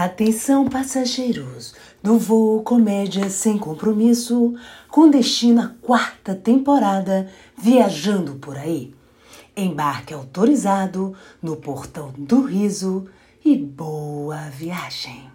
Atenção, 0.00 0.68
passageiros 0.68 1.74
do 2.00 2.16
voo 2.16 2.62
Comédia 2.62 3.28
Sem 3.28 3.58
Compromisso, 3.58 4.54
com 4.88 5.10
destino 5.10 5.60
à 5.60 5.74
quarta 5.82 6.36
temporada, 6.36 7.28
viajando 7.56 8.36
por 8.36 8.56
aí. 8.56 8.94
Embarque 9.56 10.14
autorizado 10.14 11.16
no 11.42 11.56
portão 11.56 12.14
do 12.16 12.42
riso 12.42 13.08
e 13.44 13.56
boa 13.56 14.48
viagem. 14.50 15.28